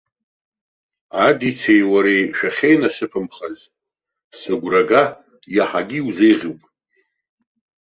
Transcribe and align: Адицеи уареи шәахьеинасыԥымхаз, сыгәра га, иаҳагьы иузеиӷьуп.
Адицеи 1.25 1.81
уареи 1.91 2.23
шәахьеинасыԥымхаз, 2.37 3.57
сыгәра 4.39 4.81
га, 4.89 5.03
иаҳагьы 5.55 5.97
иузеиӷьуп. 5.99 6.61